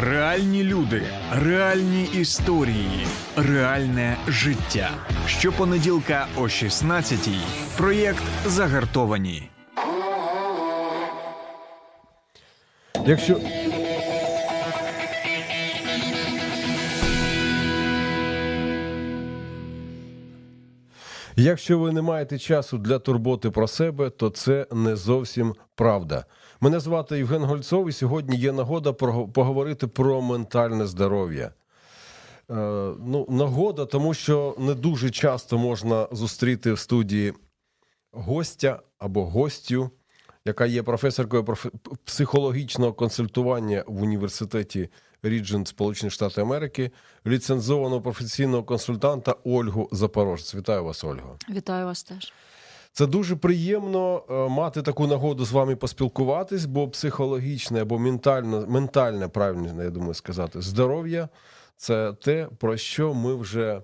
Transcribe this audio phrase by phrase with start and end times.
[0.00, 3.06] Реальні люди, реальні історії,
[3.36, 4.90] реальне життя.
[5.26, 7.40] Щопонеділка о 16-й.
[7.76, 9.50] Проєкт Загартовані.
[13.06, 13.40] Якщо
[21.36, 26.24] Якщо ви не маєте часу для турботи про себе, то це не зовсім правда.
[26.60, 28.92] Мене звати Євген Гольцов, і сьогодні є нагода
[29.32, 31.50] поговорити про ментальне здоров'я.
[32.50, 32.54] Е,
[33.06, 37.32] ну, нагода, тому що не дуже часто можна зустріти в студії
[38.12, 39.90] гостя або гостю,
[40.44, 44.88] яка є професоркою проф- психологічного консультування в університеті
[45.22, 46.90] Ріджент Сполучених Штатів Америки,
[47.26, 50.54] ліцензованого професійного консультанта Ольгу Запорожець.
[50.54, 51.36] Вітаю вас, Ольго.
[51.50, 52.32] Вітаю вас теж.
[52.98, 59.28] Це дуже приємно е, мати таку нагоду з вами поспілкуватись, бо психологічне або ментальне, ментальне,
[59.28, 61.28] правильно я думаю сказати, здоров'я
[61.76, 63.82] це те, про що ми вже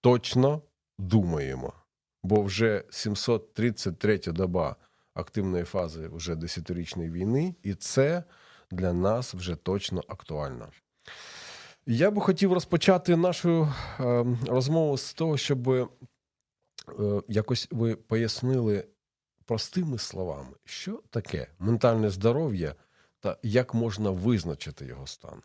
[0.00, 0.62] точно
[0.98, 1.72] думаємо.
[2.22, 4.76] Бо вже 733 доба
[5.14, 8.24] активної фази вже десятирічної війни, і це
[8.70, 10.68] для нас вже точно актуально.
[11.86, 13.68] Я би хотів розпочати нашу
[14.00, 15.90] е, розмову з того, щоб
[17.28, 18.88] якось ви пояснили
[19.44, 22.74] простими словами, що таке ментальне здоров'я
[23.20, 25.42] та як можна визначити його стан.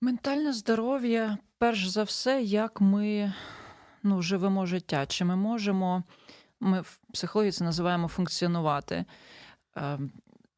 [0.00, 3.34] Ментальне здоров'я, перш за все, як ми
[4.02, 5.06] ну, живемо життя.
[5.06, 6.02] Чи ми можемо,
[6.60, 9.04] ми в психології це називаємо функціонувати
[9.76, 9.98] е,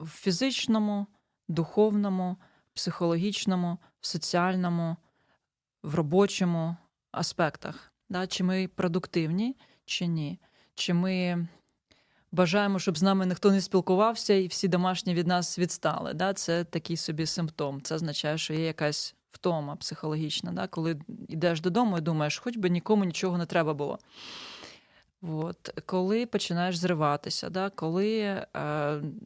[0.00, 1.06] в фізичному,
[1.48, 2.36] духовному,
[2.74, 4.96] психологічному, соціальному,
[5.82, 6.76] в робочому
[7.12, 7.92] аспектах.
[8.08, 8.26] Да?
[8.26, 10.40] Чи ми продуктивні, чи ні?
[10.74, 11.46] Чи ми
[12.32, 16.14] бажаємо, щоб з нами ніхто не спілкувався і всі домашні від нас відстали.
[16.14, 16.34] Да?
[16.34, 17.82] Це такий собі симптом.
[17.82, 20.66] Це означає, що є якась втома психологічна, да?
[20.66, 23.98] коли йдеш додому і думаєш, хоч би нікому нічого не треба було.
[25.22, 25.82] От.
[25.86, 27.70] Коли починаєш зриватися, да?
[27.70, 28.46] коли е,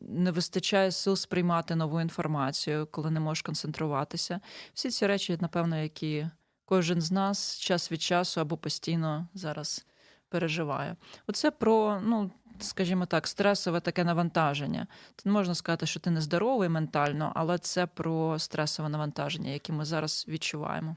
[0.01, 4.41] не вистачає сил сприймати нову інформацію, коли не можеш концентруватися.
[4.75, 6.27] Всі ці речі, напевно, які
[6.73, 9.87] кожен з нас час від часу або постійно зараз
[10.29, 10.97] переживає.
[11.27, 14.87] Оце про, ну, скажімо так, стресове таке навантаження.
[15.25, 20.27] Не можна сказати, що ти нездоровий ментально, але це про стресове навантаження, яке ми зараз
[20.29, 20.97] відчуваємо.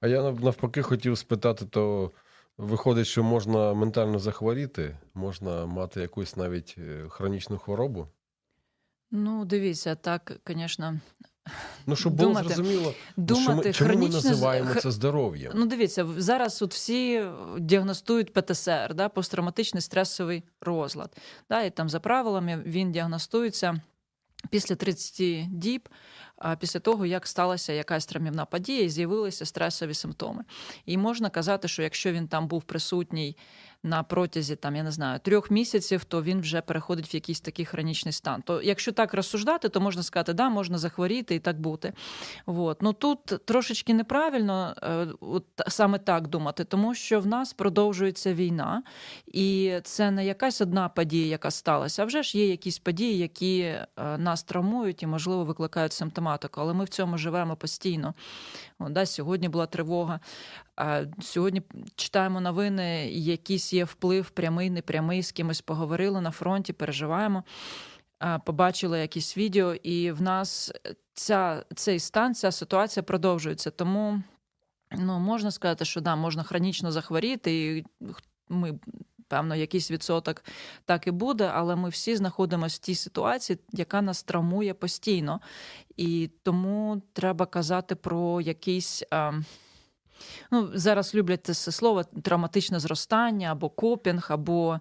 [0.00, 2.10] А я навпаки хотів спитати, то
[2.58, 8.08] виходить, що можна ментально захворіти, можна мати якусь навіть е, хронічну хворобу.
[9.10, 11.00] Ну, дивіться, так, звісно,
[11.86, 15.52] Ну, щоб було Думати- зрозуміло, ну, що ми, чому ми хронічне з- називаємо це здоров'ям.
[15.56, 17.24] Ну, дивіться, зараз от всі
[17.58, 21.16] діагностують ПТСР, да, посттравматичний стресовий розлад.
[21.48, 23.80] Да, і там за правилами він діагностується
[24.50, 25.88] після 30 діб,
[26.36, 30.44] а, після того, як сталася якась травмівна подія і з'явилися стресові симптоми.
[30.86, 33.36] І можна казати, що якщо він там був присутній
[33.82, 37.64] на протязі там, я не знаю, трьох місяців, то він вже переходить в якийсь такий
[37.64, 38.42] хронічний стан.
[38.42, 41.92] То якщо так розсуждати, то можна сказати, да, можна захворіти і так бути.
[42.46, 42.82] От.
[42.82, 48.82] Ну тут трошечки неправильно е, от саме так думати, тому що в нас продовжується війна,
[49.26, 53.60] і це не якась одна подія, яка сталася, а вже ж є якісь події, які
[53.60, 53.86] е,
[54.18, 56.60] нас травмують і, можливо, викликають симптоматику.
[56.60, 58.14] Але ми в цьому живемо постійно.
[58.78, 60.20] От, да, сьогодні була тривога.
[61.20, 61.62] Сьогодні
[61.96, 63.10] читаємо новини,
[63.72, 67.44] є вплив, прямий, непрямий, з кимось поговорили на фронті, переживаємо.
[68.44, 70.72] Побачили якісь відео, і в нас
[71.14, 73.70] ця, цей стан, ця ситуація продовжується.
[73.70, 74.22] Тому
[74.98, 77.84] ну, можна сказати, що да, можна хронічно захворіти, і
[78.48, 78.78] ми,
[79.28, 80.44] певно, якийсь відсоток
[80.84, 85.40] так і буде, але ми всі знаходимося в тій ситуації, яка нас травмує постійно.
[85.96, 89.04] І тому треба казати про якийсь.
[89.10, 89.32] А,
[90.50, 94.80] Ну, зараз люблять це слово травматичне зростання або копінг, або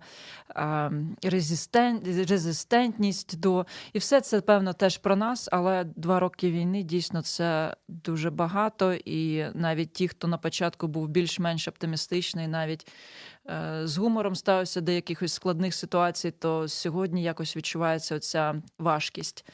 [0.50, 0.90] а,
[1.24, 2.02] резистен...
[2.30, 3.66] резистентність до.
[3.94, 8.94] І все це, певно, теж про нас, але два роки війни дійсно це дуже багато.
[8.94, 12.88] І навіть ті, хто на початку був більш-менш оптимістичний, навіть
[13.50, 19.46] е, з гумором ставився до якихось складних ситуацій, то сьогодні якось відчувається оця важкість.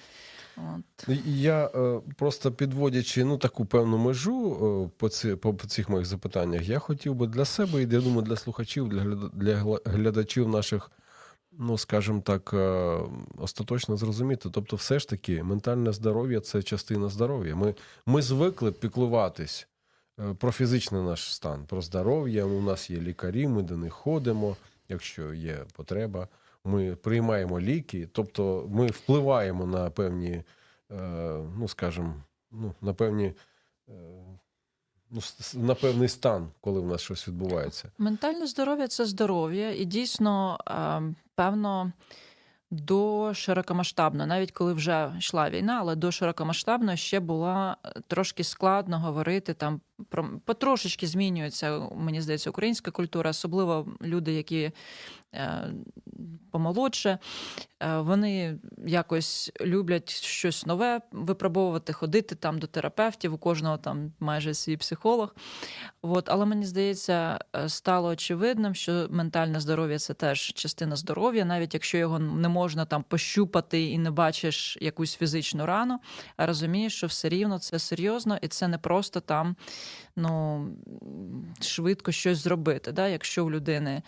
[0.57, 1.07] От.
[1.07, 4.51] Ну, Я е, просто підводячи ну таку певну межу
[4.85, 8.21] е, по, ці, по, цих моїх запитаннях, я хотів би для себе і я думаю,
[8.21, 10.91] для слухачів, для, для глядачів наших,
[11.51, 12.99] ну скажімо так, е,
[13.37, 14.49] остаточно зрозуміти.
[14.51, 17.55] Тобто, все ж таки, ментальне здоров'я це частина здоров'я.
[17.55, 17.75] Ми,
[18.05, 19.67] ми звикли піклуватись
[20.37, 22.45] про фізичний наш стан, про здоров'я.
[22.45, 24.57] У нас є лікарі, ми до них ходимо,
[24.89, 26.27] якщо є потреба.
[26.65, 30.43] Ми приймаємо ліки, тобто ми впливаємо на певні
[31.57, 32.13] ну скажімо,
[32.51, 33.33] ну, на певні.
[35.11, 35.21] Ну,
[35.53, 37.91] на певний стан, коли в нас щось відбувається.
[37.97, 40.57] Ментальне здоров'я це здоров'я, і дійсно,
[41.35, 41.91] певно,
[42.71, 47.75] до широкомасштабно, навіть коли вже йшла війна, але до широкомасштабно ще було е,
[48.07, 49.81] трошки складно говорити там
[50.45, 54.71] потрошечки змінюється, мені здається, українська культура, особливо люди, які
[55.35, 55.73] Е,
[56.51, 57.19] помолодше,
[57.79, 64.53] е, вони якось люблять щось нове випробовувати, ходити там до терапевтів, у кожного там майже
[64.53, 65.35] свій психолог.
[66.01, 66.29] От.
[66.29, 71.97] Але мені здається, е, стало очевидним, що ментальне здоров'я це теж частина здоров'я, навіть якщо
[71.97, 75.99] його не можна там пощупати і не бачиш якусь фізичну рану,
[76.37, 79.55] а розумієш, що все рівно це серйозно і це не просто там
[80.15, 80.67] ну,
[81.61, 82.91] швидко щось зробити.
[82.91, 83.07] Да?
[83.07, 84.01] Якщо в людини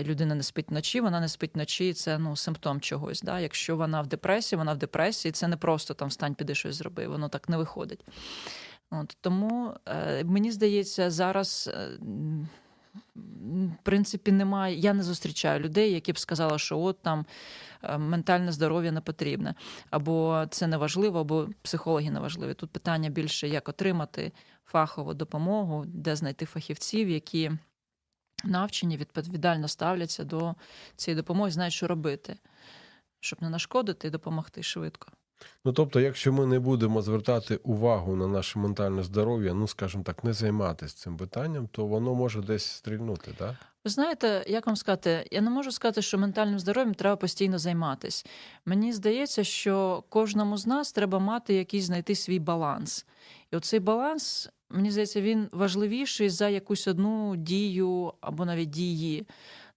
[0.00, 3.22] людина не спить вночі, вона не спить вночі, це ну симптом чогось.
[3.22, 3.40] Да?
[3.40, 7.06] Якщо вона в депресії, вона в депресії, це не просто там встань, піди щось зроби,
[7.06, 8.04] воно так не виходить.
[8.90, 11.70] От, Тому е, мені здається, зараз.
[11.74, 11.98] Е,
[13.14, 14.76] в принципі, немає.
[14.76, 17.26] Я не зустрічаю людей, які б сказали, що от там
[17.82, 19.54] е, ментальне здоров'я не потрібне,
[19.90, 22.54] або це не важливо, або психологи не важливі.
[22.54, 24.32] Тут питання більше, як отримати
[24.72, 27.50] фахову допомогу, де знайти фахівців, які
[28.44, 30.54] навчені, відповідально ставляться до
[30.96, 32.36] цієї допомоги, знають, що робити,
[33.20, 35.12] щоб не нашкодити і допомогти швидко.
[35.64, 40.24] Ну тобто, якщо ми не будемо звертати увагу на наше ментальне здоров'я, ну скажімо так,
[40.24, 43.54] не займатися цим питанням, то воно може десь стрільнути, так?
[43.84, 48.24] Ви знаєте, як вам сказати, я не можу сказати, що ментальним здоров'ям треба постійно займатися.
[48.66, 53.06] Мені здається, що кожному з нас треба мати якийсь знайти свій баланс.
[53.52, 59.26] І оцей баланс мені здається, він важливіший за якусь одну дію або навіть дії.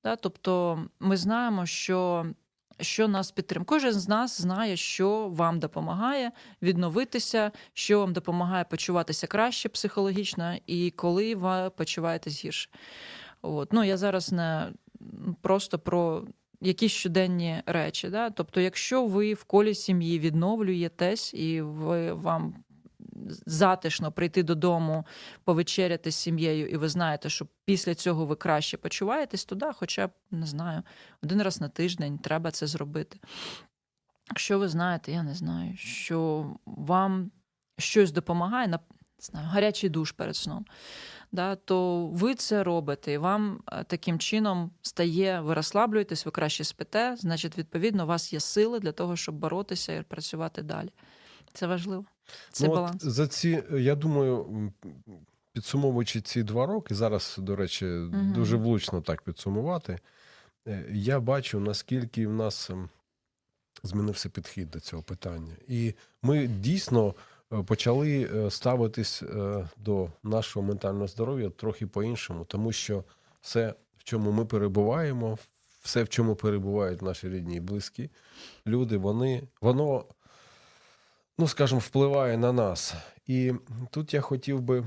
[0.04, 0.16] Да?
[0.16, 2.26] Тобто ми знаємо, що
[2.80, 3.66] що нас підтримує.
[3.66, 6.32] Кожен з нас знає, що вам допомагає
[6.62, 12.70] відновитися, що вам допомагає почуватися краще психологічно, і коли ви почуваєтесь гірше.
[13.42, 13.74] От.
[13.74, 14.72] Ну, Я зараз не
[15.42, 16.28] просто про
[16.62, 18.10] якісь щоденні речі.
[18.10, 18.30] Да?
[18.30, 22.56] Тобто, якщо ви в колі сім'ї відновлюєтесь і ви вам
[23.46, 25.06] затишно прийти додому,
[25.44, 30.08] повечеряти з сім'єю, і ви знаєте, що після цього ви краще почуваєтесь, то да, хоча
[30.08, 30.84] б не знаю,
[31.24, 33.20] один раз на тиждень треба це зробити.
[34.30, 37.32] Якщо ви знаєте, я не знаю, що вам
[37.78, 38.80] щось допомагає, на
[39.20, 40.66] знаю, гарячий душ перед сном,
[41.32, 46.64] да, то ви це робите, і вам е, таким чином стає, ви розслаблюєтесь, ви краще
[46.64, 50.90] спите, значить, відповідно, у вас є сили для того, щоб боротися і працювати далі.
[51.54, 52.06] Це важливо.
[52.52, 53.04] Це ну, баланс.
[53.04, 54.72] От за ці, я думаю,
[55.54, 58.34] підсумовуючи ці два роки, зараз, до речі, угу.
[58.36, 60.00] дуже влучно так підсумувати.
[60.68, 62.70] Е, я бачу, наскільки в нас
[63.84, 65.54] змінився підхід до цього питання.
[65.68, 67.16] І ми дійсно
[67.54, 69.24] е, почали е, ставитись
[69.78, 73.04] до нашого ментального здоров'я трохи по-іншому, тому що
[73.42, 75.38] все, в чому ми перебуваємо,
[75.82, 78.10] все, в чому перебувають наші рідні і близькі
[78.68, 80.06] люди, вони воно
[81.38, 82.94] ну, скажімо, впливає на нас.
[83.28, 83.54] І
[83.92, 84.86] тут я хотів би е,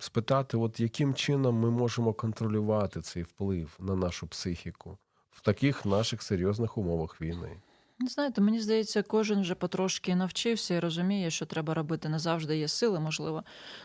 [0.00, 4.98] спитати, от яким чином ми можемо контролювати цей вплив на нашу психіку
[5.30, 7.60] в таких наших серйозних умовах війни.
[8.06, 12.08] Знаєте, мені здається, кожен вже потрошки навчився і розуміє, що треба робити.
[12.08, 13.44] Не завжди є сили, можливо.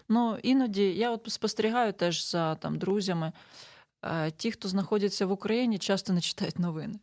[0.10, 3.32] Ну іноді я от спостерігаю теж за там друзями.
[4.04, 7.00] Е, ті, хто знаходяться в Україні, часто не читають новини.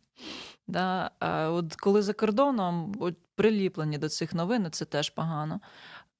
[0.67, 1.11] Да?
[1.51, 5.59] От Коли за кордоном от приліплені до цих новин, це теж погано.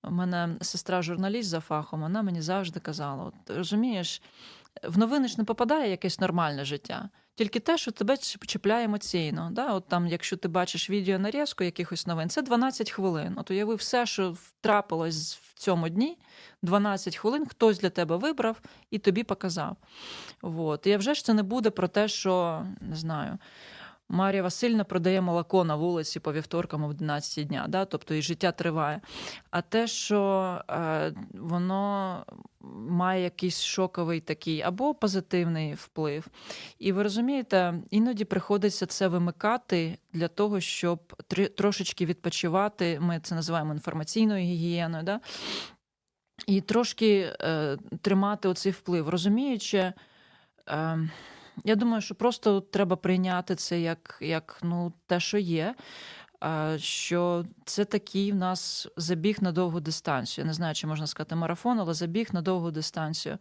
[0.03, 4.21] У мене сестра журналіст за фахом, вона мені завжди казала: от, розумієш,
[4.83, 9.49] в новини ж не попадає якесь нормальне життя, тільки те, що тебе чіпляє емоційно.
[9.51, 9.73] Да?
[9.73, 13.33] От там, Якщо ти бачиш відео нарізку якихось новин, це 12 хвилин.
[13.37, 16.17] От уяви все, що трапилось в цьому дні,
[16.61, 18.61] 12 хвилин хтось для тебе вибрав
[18.91, 19.77] і тобі показав.
[20.41, 20.87] От.
[20.87, 23.37] І вже ж це не буде про те, що не знаю.
[24.11, 27.85] Марія Васильівна продає молоко на вулиці по вівторкам о 11 дня, да?
[27.85, 29.01] тобто і життя триває.
[29.51, 32.25] А те, що е, воно
[32.89, 36.27] має якийсь шоковий такий або позитивний вплив.
[36.79, 41.13] І ви розумієте, іноді приходиться це вимикати для того, щоб
[41.57, 42.99] трошечки відпочивати.
[42.99, 45.03] Ми це називаємо інформаційною гігієною.
[45.03, 45.19] Да?
[46.47, 49.93] І трошки е, тримати оцей вплив, розуміючи.
[50.69, 51.09] Е,
[51.63, 55.75] я думаю, що просто треба прийняти це як як ну, те, що є.
[56.77, 60.43] Що це такий в нас забіг на довгу дистанцію.
[60.43, 63.37] Я не знаю, чи можна сказати марафон, але забіг на довгу дистанцію.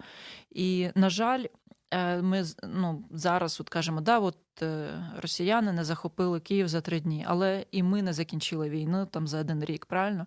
[0.51, 1.45] І, на жаль,
[1.91, 4.89] е, ми ну, зараз от кажемо, да, от е,
[5.23, 9.41] росіяни не захопили Київ за три дні, але і ми не закінчили війну там за
[9.41, 10.27] один рік, правильно?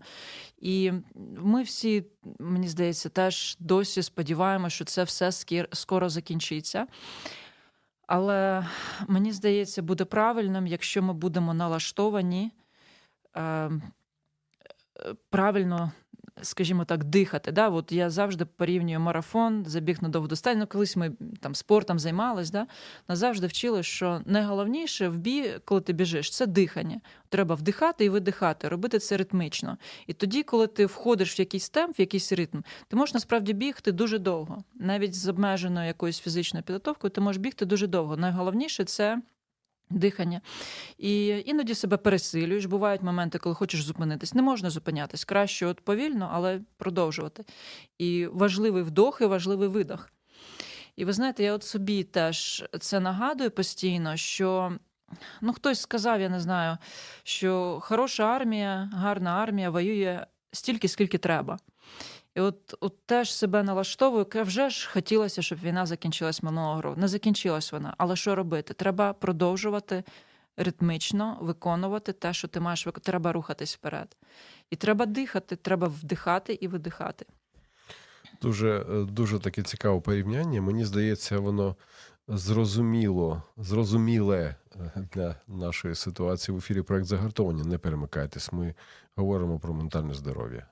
[0.57, 0.91] І
[1.37, 2.05] ми всі,
[2.39, 5.31] мені здається, теж досі сподіваємося, що це все
[5.71, 6.87] скоро закінчиться.
[8.07, 8.67] Але
[9.07, 12.51] мені здається, буде правильним, якщо ми будемо налаштовані
[13.33, 13.81] ем,
[15.00, 15.91] е, правильно
[16.41, 17.51] скажімо так, дихати.
[17.51, 17.69] Да?
[17.69, 20.59] От Я завжди порівнюю марафон, забіг на довгодостань.
[20.59, 22.67] Ну, колись ми там спортом займались, да?
[23.07, 27.01] нас завжди вчили, що найголовніше в бій, коли ти біжиш, це дихання.
[27.29, 29.77] Треба вдихати і видихати, робити це ритмічно.
[30.07, 33.91] І тоді, коли ти входиш в якийсь темп, в якийсь ритм, ти можеш насправді бігти
[33.91, 34.63] дуже довго.
[34.75, 38.17] Навіть з обмеженою якоюсь фізичною підготовкою, ти можеш бігти дуже довго.
[38.17, 39.21] Найголовніше це
[39.93, 40.41] дихання.
[40.97, 42.65] І іноді себе пересилюєш.
[42.65, 44.33] Бувають моменти, коли хочеш зупинитись.
[44.33, 45.25] Не можна зупинятись.
[45.25, 47.45] Краще от повільно, але продовжувати.
[47.97, 50.09] І важливий вдох, і важливий видох.
[50.95, 54.77] І ви знаєте, я от собі теж це нагадую постійно, що
[55.41, 56.77] ну, хтось сказав, я не знаю,
[57.23, 61.59] що хороша армія, гарна армія воює стільки, скільки треба.
[62.35, 66.99] І от от теж себе налаштовую, вже ж хотілося, щоб війна закінчилась минулого року.
[66.99, 67.93] Не закінчилась вона.
[67.97, 68.73] Але що робити?
[68.73, 70.03] Треба продовжувати
[70.57, 73.11] ритмічно виконувати те, що ти маєш виконувати.
[73.11, 74.17] Треба рухатись вперед.
[74.69, 77.25] І треба дихати, треба вдихати і видихати.
[78.41, 80.61] Дуже е, дуже таке цікаве порівняння.
[80.61, 81.75] Мені здається, воно
[82.27, 87.63] зрозуміло, зрозуміле е, для нашої ситуації в ефірі проект загартовані.
[87.63, 88.51] Не перемикайтесь.
[88.53, 88.75] Ми
[89.15, 90.67] говоримо про ментальне здоров'я.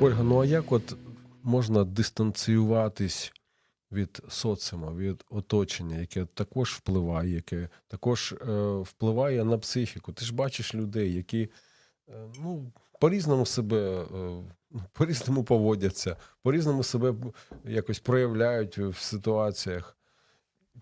[0.00, 0.96] Ольга, ну а як от
[1.42, 3.32] можна дистанціюватись
[3.92, 10.12] від соціума, від оточення, яке також впливає, яке також е, впливає на психіку?
[10.12, 11.48] Ти ж бачиш людей, які
[12.08, 17.14] е, ну, по-різному себе, е, по-різному поводяться, по-різному себе
[17.64, 19.96] якось проявляють в ситуаціях.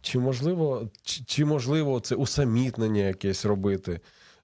[0.00, 4.00] Чи можливо, чи, чи можливо це усамітнення якесь робити?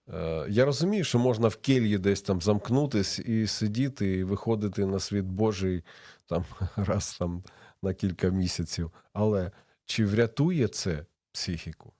[0.09, 5.01] Е, я розумію, що можна в кельї десь там замкнутись і сидіти, і виходити на
[5.01, 5.83] світ Божий
[6.27, 6.45] там
[6.77, 7.43] раз там
[7.83, 8.91] на кілька місяців.
[9.13, 9.51] Але
[9.87, 11.93] чи врятує це психіку?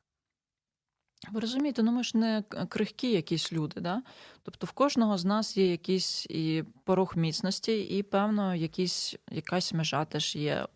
[1.31, 4.03] Ви розумієте, ну ми ж не крихкі якісь люди, да?
[4.43, 10.05] Тобто в кожного з нас є якийсь і порог міцності, і, певно, якісь, якась межа
[10.05, 10.67] теж є.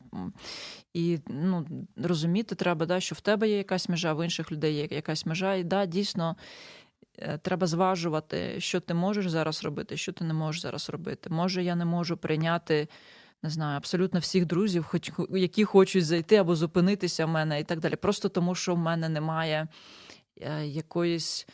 [0.94, 1.66] І ну,
[1.96, 5.54] розуміти треба, да, що в тебе є якась межа, в інших людей є якась межа.
[5.54, 6.36] І да, дійсно,
[7.42, 11.30] треба зважувати, що ти можеш зараз робити, що ти не можеш зараз робити.
[11.30, 12.88] Може, я не можу прийняти.
[13.42, 17.80] Не знаю, абсолютно всіх друзів, хоч які хочуть зайти або зупинитися в мене і так
[17.80, 17.96] далі.
[17.96, 19.68] Просто тому, що в мене немає
[20.40, 21.46] е, якоїсь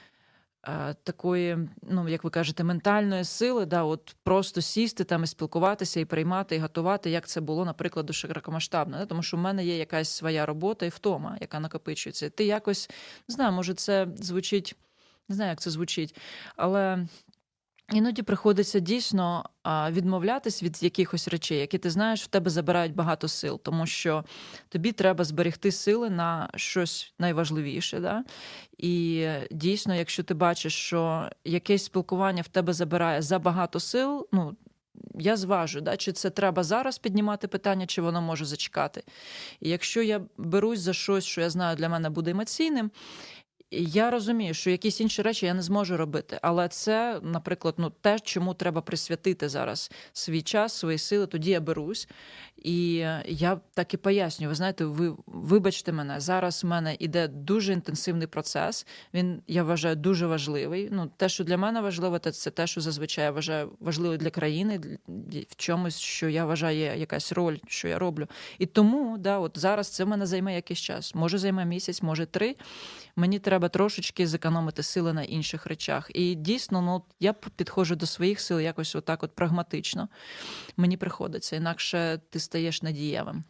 [0.68, 6.00] е, такої, ну як ви кажете, ментальної сили, да, от просто сісти там і спілкуватися,
[6.00, 8.98] і приймати, і готувати, як це було, наприклад, до широкомасштабно.
[8.98, 9.06] Да?
[9.06, 12.30] Тому що в мене є якась своя робота і втома, яка накопичується.
[12.30, 12.90] Ти якось
[13.28, 14.76] не знаю, може, це звучить.
[15.32, 16.16] Не знаю, як це звучить,
[16.56, 17.06] але
[17.92, 19.44] іноді приходиться дійсно
[19.90, 24.24] відмовлятись від якихось речей, які ти знаєш, в тебе забирають багато сил, тому що
[24.68, 28.00] тобі треба зберегти сили на щось найважливіше.
[28.00, 28.24] Да?
[28.78, 34.56] І дійсно, якщо ти бачиш, що якесь спілкування в тебе забирає забагато сил, ну.
[35.14, 39.02] Я зважу, да, чи це треба зараз піднімати питання, чи воно може зачекати.
[39.60, 42.90] І якщо я берусь за щось, що я знаю для мене буде емоційним,
[43.72, 48.20] я розумію, що якісь інші речі я не зможу робити, але це, наприклад, ну те,
[48.20, 51.26] чому треба присвятити зараз свій час, свої сили.
[51.26, 52.08] Тоді я берусь,
[52.64, 52.92] і
[53.26, 54.48] я так і пояснюю.
[54.48, 56.64] Ви знаєте, ви вибачте мене зараз.
[56.64, 58.86] в мене іде дуже інтенсивний процес.
[59.14, 60.88] Він я вважаю дуже важливий.
[60.92, 64.80] Ну, те, що для мене важливо, це те, що зазвичай я вважаю важливо для країни,
[65.48, 68.26] в чомусь, що я вважаю, є якась роль, що я роблю.
[68.58, 71.14] І тому да, от зараз це в мене займе якийсь час.
[71.14, 72.56] Може займе місяць, може три.
[73.16, 76.10] Мені треба трошечки зекономити сили на інших речах.
[76.14, 80.08] І дійсно, ну я підходжу до своїх сил якось отак, от прагматично.
[80.76, 83.44] Мені приходиться, інакше ти стаєш надієвим.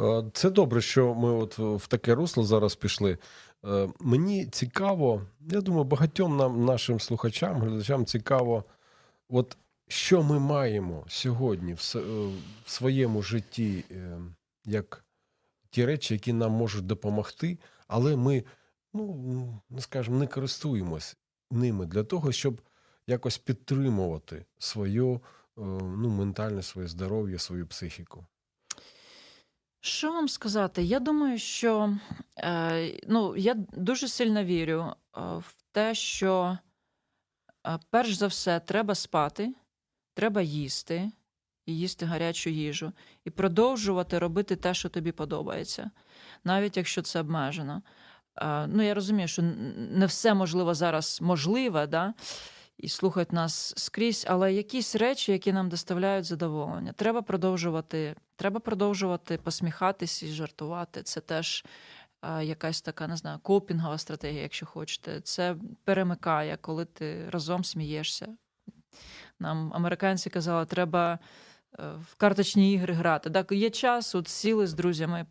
[0.00, 3.18] Е, це добре, що ми от в таке русло зараз пішли.
[3.64, 8.64] Е, мені цікаво, я думаю, багатьом нам, нашим слухачам, глядачам цікаво,
[9.28, 9.56] от
[9.88, 11.96] що ми маємо сьогодні в
[12.66, 14.18] своєму житті, е,
[14.64, 15.04] як
[15.70, 18.44] ті речі, які нам можуть допомогти, але ми
[18.94, 21.16] ну, скажімо, не користуємось
[21.50, 22.60] ними для того, щоб
[23.06, 25.20] якось підтримувати своє е,
[25.58, 28.26] ну, ментальне своє здоров'я, свою психіку.
[29.80, 30.82] Що вам сказати?
[30.82, 31.96] Я думаю, що
[32.38, 36.58] е, ну, я дуже сильно вірю е, в те, що
[37.90, 39.54] перш за все треба спати,
[40.14, 41.10] треба їсти,
[41.66, 42.92] і їсти гарячу їжу,
[43.24, 45.90] і продовжувати робити те, що тобі подобається,
[46.44, 47.82] навіть якщо це обмежено.
[48.36, 49.42] Е, Ну, я розумію, що
[49.76, 52.14] не все можливо зараз можливе, да?
[52.78, 56.92] І слухають нас скрізь, але якісь речі, які нам доставляють задоволення.
[56.92, 61.02] Треба продовжувати, треба продовжувати посміхатись і жартувати.
[61.02, 61.64] Це теж
[62.42, 65.20] якась така, не знаю, копінгова стратегія, якщо хочете.
[65.20, 68.36] Це перемикає, коли ти разом смієшся.
[69.40, 71.18] Нам американці казали, треба
[71.78, 73.30] е, в карточні ігри грати.
[73.30, 75.26] Так, є час, от сіли з друзями.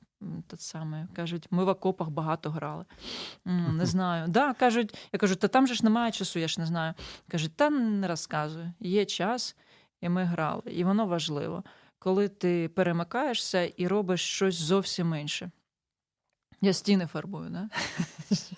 [0.48, 2.86] Те саме кажуть, ми в окопах багато грали.
[3.46, 4.28] Не знаю.
[4.28, 6.94] Да, кажуть, я кажу, та там же ж немає часу, я ж не знаю.
[7.28, 8.66] Кажуть, та не розказуй.
[8.80, 9.56] Є час,
[10.02, 10.62] і ми грали.
[10.66, 11.64] І воно важливо,
[12.00, 15.52] коли ти перемикаєшся і робиш щось зовсім інше.
[16.62, 17.70] Я стіни фарбую, да?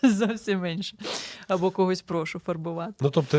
[0.09, 0.97] зовсім інше.
[1.47, 2.93] Або когось прошу фарбувати.
[3.01, 3.37] Ну, тобто,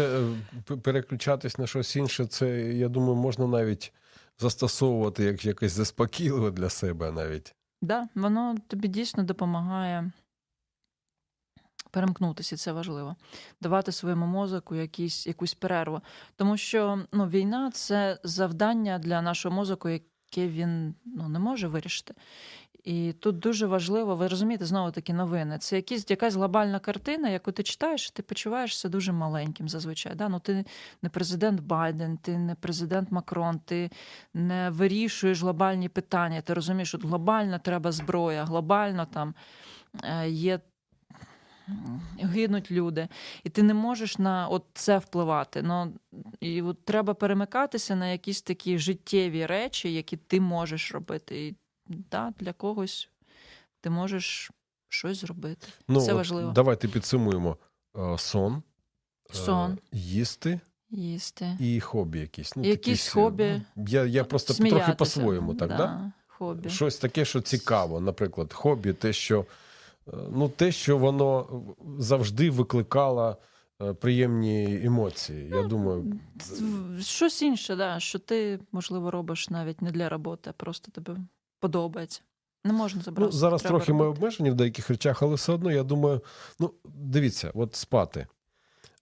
[0.71, 3.93] е, переключатись на щось інше, це, я думаю, можна навіть
[4.39, 7.55] застосовувати як якесь заспокійливе для себе навіть.
[7.83, 10.11] Да, воно тобі дійсно допомагає
[11.91, 13.17] перемкнутися, це важливо.
[13.61, 16.01] Давати своєму мозку якісь, якусь перерву.
[16.37, 22.15] Тому що ну, війна це завдання для нашого мозку, яке він ну, не може вирішити.
[22.85, 25.59] І тут дуже важливо, ви розумієте, знову такі новини.
[25.59, 30.15] Це якісь, якась глобальна картина, яку ти читаєш, ти почуваєшся дуже маленьким зазвичай.
[30.15, 30.29] Да?
[30.29, 30.65] Ну, ти
[31.03, 33.91] не президент Байден, ти не президент Макрон, ти
[34.35, 36.41] не вирішуєш глобальні питання.
[36.41, 39.35] Ти розумієш, що глобально треба зброя, глобально там
[40.05, 40.61] е, є.
[42.19, 43.09] Гинуть люди,
[43.45, 45.63] і ти не можеш на от це впливати.
[45.63, 45.93] Ну,
[46.41, 51.47] і от треба перемикатися на якісь такі життєві речі, які ти можеш робити.
[51.47, 51.57] І
[52.11, 53.09] да, для когось
[53.81, 54.51] ти можеш
[54.89, 55.67] щось зробити.
[55.89, 56.53] Ну, це от важливо.
[56.53, 57.57] Давайте підсумуємо:
[57.99, 58.63] Е, сон,
[59.31, 59.79] е, Сон.
[59.93, 61.57] їсти Їсти.
[61.61, 62.57] і хобі якісь.
[62.57, 63.63] Ну, Якісь такі, хобі.
[63.77, 64.85] ну, Я, я просто Сміятися.
[64.85, 65.77] трохи по-своєму, так, да?
[65.77, 66.13] да?
[66.27, 66.69] Хобі.
[66.69, 68.01] Щось таке, що цікаво.
[68.01, 71.47] Наприклад, хобі, те, що, е, ну, те, що воно
[71.99, 73.37] завжди викликало
[73.83, 75.49] е, приємні емоції.
[75.49, 76.21] Я думаю,
[77.01, 81.21] Щось інше, да, що ти, можливо, робиш навіть не для роботи, а просто тобі
[81.61, 82.21] подобається.
[82.65, 83.27] Не можна забрати.
[83.27, 86.21] Ну, зараз трохи ми обмежені в деяких речах, але все одно я думаю,
[86.59, 88.27] ну дивіться, от спати.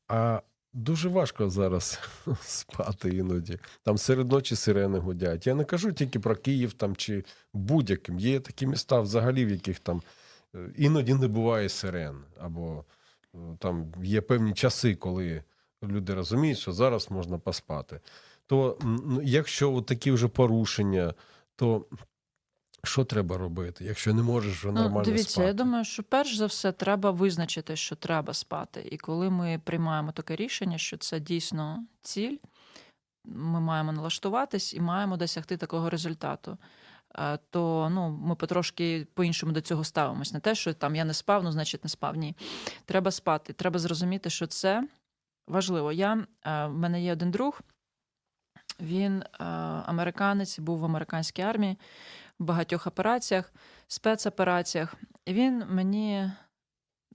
[0.09, 0.43] А
[0.73, 2.01] дуже важко зараз
[2.41, 3.59] спати іноді.
[3.83, 5.47] Там серед ночі сирени гудять.
[5.47, 8.19] Я не кажу тільки про Київ там чи будь-яким.
[8.19, 10.03] Є такі міста, взагалі, в яких там
[10.55, 12.85] е, іноді не буває сирен, або
[13.35, 15.43] е, там є певні часи, коли
[15.83, 18.01] люди розуміють, що зараз можна поспати.
[18.47, 21.15] То ну, якщо от такі вже порушення,
[21.57, 21.87] то
[22.85, 25.47] що треба робити, якщо не можеш вже нормально Ну, дивіться, спати?
[25.47, 28.89] я думаю, що перш за все треба визначити, що треба спати.
[28.93, 32.37] І коли ми приймаємо таке рішення, що це дійсно ціль,
[33.25, 36.59] ми маємо налаштуватись і маємо досягти такого результату.
[37.19, 40.33] е, То ну, ми потрошки по-іншому до цього ставимось.
[40.33, 42.17] Не те, що там я не спав, ну значить не спав.
[42.17, 42.37] Ні.
[42.85, 43.53] Треба спати.
[43.53, 44.89] Треба зрозуміти, що це
[45.49, 45.93] важливо.
[45.93, 47.61] Я, е, в мене є один друг,
[48.81, 49.45] він е,
[49.87, 51.77] американець, був в американській армії
[52.39, 53.53] багатьох операціях,
[53.89, 54.95] спецопераціях.
[55.25, 56.33] І він мені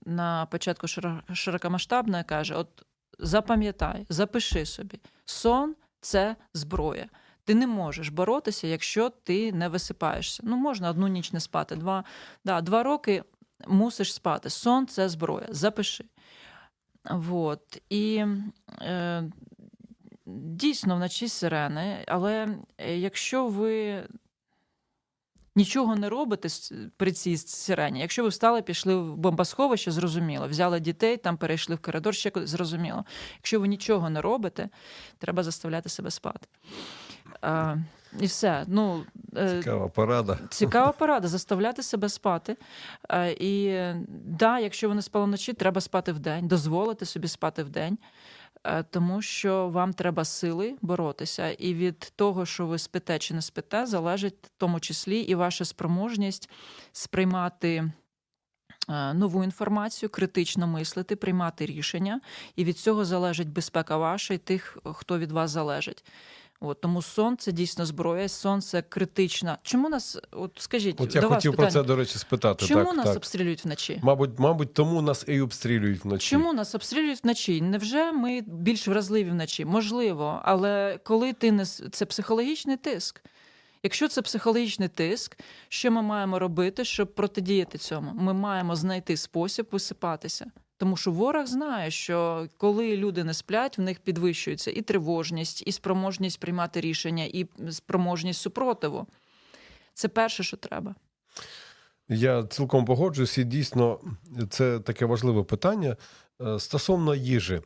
[0.06, 2.82] на початку широ- широкомасштабної каже: от
[3.18, 7.08] запам'ятай, запиши собі, сон це зброя.
[7.44, 10.42] Ти не можеш боротися, якщо ти не висипаєшся.
[10.46, 11.76] Ну, можна одну ніч не спати.
[11.76, 12.04] Два,
[12.44, 13.24] да, два роки
[13.66, 14.50] мусиш спати.
[14.50, 15.46] Сон це зброя.
[15.50, 16.04] Запиши.
[17.10, 17.82] Вот.
[17.90, 18.24] І
[18.80, 19.24] е,
[20.26, 24.02] дійсно вночі сирени, але е, якщо ви
[25.56, 26.48] нічого не робите
[26.96, 31.78] при цій сирені, якщо ви встали, пішли в бомбосховище, зрозуміло, взяли дітей, там перейшли в
[31.78, 33.04] коридор, ще зрозуміло.
[33.36, 34.68] Якщо ви нічого не робите,
[35.18, 36.48] треба заставляти себе спати.
[37.40, 37.76] А,
[38.20, 38.64] і все.
[38.68, 39.04] Ну,
[39.36, 40.38] е, Цікава порада.
[40.50, 42.56] Цікава порада заставляти себе спати.
[43.10, 47.98] Е, І да, якщо ви не спали вночі, треба спати вдень, дозволити собі спати вдень,
[48.02, 48.06] е,
[48.90, 51.50] тому що вам треба сили боротися.
[51.50, 55.64] І від того, що ви спите чи не спите, залежить в тому числі і ваша
[55.64, 56.50] спроможність
[56.92, 57.92] сприймати.
[58.88, 62.20] е, Нову інформацію, критично мислити, приймати рішення,
[62.56, 66.04] і від цього залежить безпека ваша і тих, хто від вас залежить.
[66.60, 69.58] От, тому сонце дійсно зброя, сонце критична.
[69.62, 72.66] Чому нас, от скажіть, От я до вас хотів про це, до речі, спитати.
[72.66, 73.16] Чому так, нас так.
[73.16, 74.00] обстрілюють вночі?
[74.02, 76.30] Мабуть, мабуть, тому нас і обстрілюють вночі.
[76.30, 77.60] Чому нас обстрілюють вночі?
[77.60, 79.64] Невже ми більш вразливі вночі?
[79.64, 83.20] Можливо, але коли ти не це психологічний тиск.
[83.84, 88.12] Якщо це психологічний тиск, що ми маємо робити, щоб протидіяти цьому?
[88.14, 90.46] Ми маємо знайти спосіб висипатися.
[90.76, 95.72] Тому що ворог знає, що коли люди не сплять, в них підвищується і тривожність, і
[95.72, 99.06] спроможність приймати рішення, і спроможність супротиву.
[99.94, 100.94] Це перше, що треба.
[102.08, 104.00] Я цілком погоджуюсь, і дійсно
[104.50, 105.96] це таке важливе питання.
[106.42, 107.60] Е, стосовно їжі,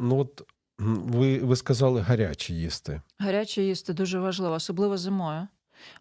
[0.00, 0.42] ну от
[0.78, 3.00] ви ви сказали гаряче їсти.
[3.18, 5.48] Гаряче їсти дуже важливо, особливо зимою.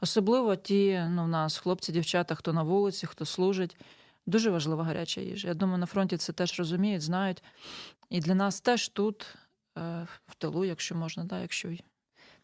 [0.02, 3.78] Особливо ті, ну, в нас хлопці, дівчата, хто на вулиці, хто служить.
[4.26, 5.48] Дуже важлива гаряча їжа.
[5.48, 7.44] Я думаю, на фронті це теж розуміють, знають.
[8.10, 9.36] І для нас теж тут,
[9.78, 11.70] е, в тилу, якщо можна, да, якщо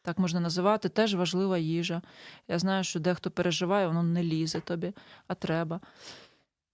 [0.02, 2.02] так можна називати, теж важлива їжа.
[2.48, 4.94] Я знаю, що дехто переживає, воно не лізе тобі,
[5.28, 5.80] а треба.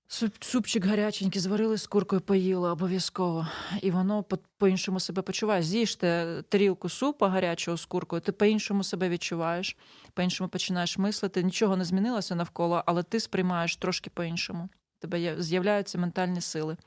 [0.08, 3.48] Суп, Супчик гаряченький, зварили з куркою, поїли обов'язково.
[3.82, 4.26] І воно
[4.58, 5.64] по-іншому себе почуває.
[5.64, 9.78] З'їжте тарілку супа гарячого з куркою, ти по-іншому себе відчуваєш,
[10.14, 11.44] по-іншому починаєш мислити.
[11.44, 14.70] Нічого не змінилося навколо, але ти сприймаєш трошки по-іншому.
[15.00, 16.78] Тебе з'являються ментальні сили.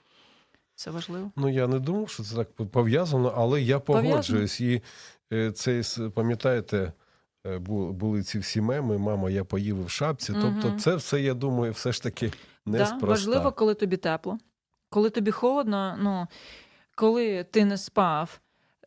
[0.75, 1.31] Це важливо.
[1.37, 4.61] Ну я не думав, що це так пов'язано, але я погоджуюсь.
[4.61, 4.83] І
[5.33, 5.83] е, це
[6.15, 6.93] пам'ятаєте.
[7.47, 10.33] Е, були ці всі меми, мама, я поїв в шапці.
[10.41, 12.33] Тобто, це все, я думаю, все ж таки
[12.69, 13.01] неспроста.
[13.01, 14.39] Да, Важливо, коли тобі тепло.
[14.91, 16.27] Коли тобі холодно, ну
[16.95, 18.41] коли ти не спав,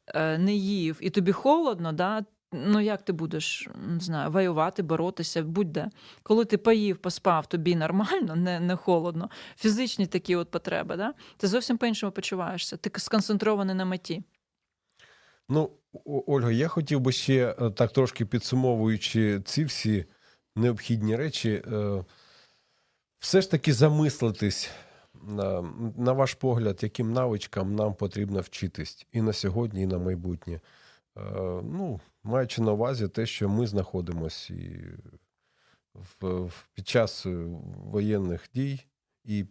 [0.07, 5.43] е, не їв і тобі холодно, да, ну як ти будеш не знаю, воювати, боротися,
[5.43, 5.89] будь-де.
[6.23, 11.47] Коли ти поїв, поспав, тобі нормально, не не холодно, фізичні такі от потреби, да, ти
[11.47, 12.77] зовсім по-іншому почуваєшся.
[12.77, 14.23] Ти сконцентрований на меті.
[15.49, 15.71] Ну,
[16.05, 20.05] Ольга, я хотів би ще е, так трошки підсумовуючи ці всі
[20.55, 22.05] необхідні речі, е,
[23.21, 24.69] все ж таки замислитись,
[25.13, 30.53] на, ваш погляд, яким навичкам нам потрібно вчитись і на сьогодні, і на майбутнє.
[30.53, 30.61] Е,
[31.63, 34.79] ну, Маючи на увазі те, що ми знаходимося і
[35.93, 37.25] в, в, під час
[37.85, 38.79] воєнних дій,
[39.23, 39.45] і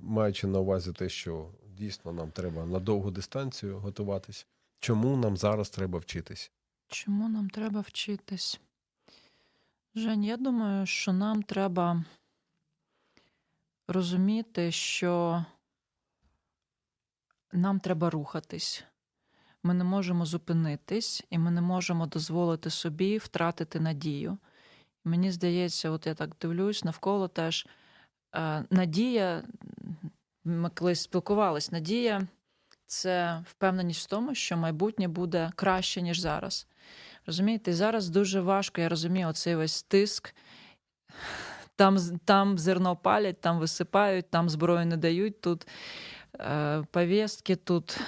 [0.00, 4.46] маючи на увазі те, що дійсно нам треба на довгу дистанцію готуватись.
[4.80, 6.52] Чому нам зараз треба вчитись?
[6.88, 8.60] Чому нам треба вчитись?
[9.94, 12.04] Жень, я думаю, що нам треба
[13.88, 15.44] розуміти, що
[17.52, 18.84] нам треба рухатись.
[19.62, 24.38] Ми не можемо зупинитись, і ми не можемо дозволити собі втратити надію.
[25.04, 27.66] Мені здається, от я так дивлюсь, навколо теж
[28.34, 29.44] е, надія,
[30.44, 32.26] ми колись спілкувались, надія
[32.86, 36.66] це впевненість в тому, що майбутнє буде краще, ніж зараз.
[37.26, 40.34] Розумієте, зараз дуже важко, я розумію, оцей весь тиск.
[41.76, 45.66] Там там зерно палять, там висипають, там зброю не дають, тут
[46.40, 48.00] е, повістки, тут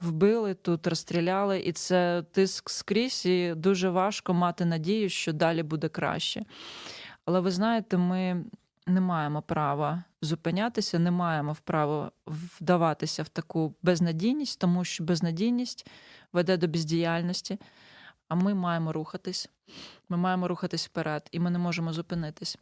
[0.00, 5.88] вбили, тут розстріляли, і це тиск скрізь, і дуже важко мати надію, що далі буде
[5.88, 6.44] краще.
[7.24, 8.44] Але ви знаєте, ми
[8.86, 15.86] не маємо права зупинятися, не маємо права вдаватися в таку безнадійність, тому що безнадійність
[16.32, 17.58] веде до бездіяльності.
[18.28, 19.48] А ми маємо рухатись.
[20.08, 22.58] Ми маємо рухатись вперед, і ми не можемо зупинитись.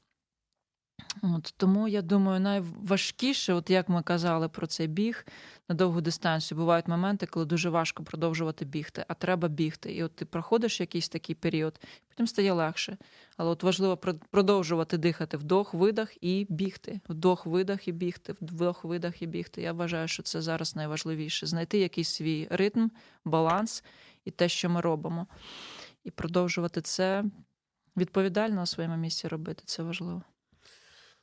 [1.23, 5.27] От, Тому я думаю, найважкіше, от як ми казали про цей біг
[5.69, 9.95] на довгу дистанцію, бувають моменти, коли дуже важко продовжувати бігти, а треба бігти.
[9.95, 12.97] І от ти проходиш якийсь такий період, потім стає легше.
[13.37, 13.97] Але от важливо
[14.31, 17.01] продовжувати дихати вдох, видах і бігти.
[17.09, 19.63] Вдох, видах і бігти, вдох, видах і бігти.
[19.63, 22.89] Я вважаю, що це зараз найважливіше знайти якийсь свій ритм,
[23.25, 23.85] баланс
[24.25, 25.27] і те, що ми робимо.
[26.05, 27.25] І продовжувати це
[27.97, 29.63] відповідально на своєму місці робити.
[29.67, 30.23] Це важливо.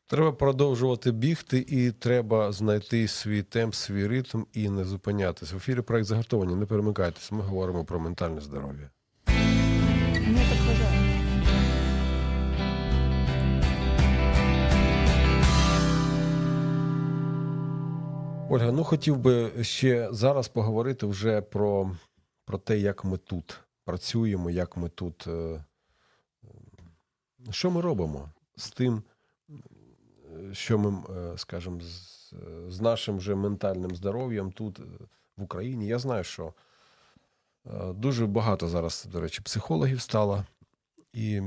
[0.09, 5.55] Треба продовжувати бігти, і треба знайти свій темп, свій ритм і не зупинятися.
[5.55, 6.55] В ефірі проект загартовані.
[6.55, 7.35] Не перемикайтеся.
[7.35, 8.89] Ми говоримо про ментальне здоров'я.
[10.67, 11.07] Вважаю.
[18.49, 21.91] Ольга, ну хотів би ще зараз поговорити вже про
[22.45, 25.27] про те, як ми тут працюємо, як ми тут.
[25.27, 25.63] Е,
[27.51, 29.03] що ми робимо з тим
[30.53, 32.33] що ми е, скажемо, з,
[32.67, 34.83] з нашим вже ментальним здоров'ям тут, е,
[35.37, 35.87] в Україні.
[35.87, 36.53] Я знаю, що
[37.65, 40.45] е, дуже багато зараз, до речі, психологів стало.
[41.13, 41.41] І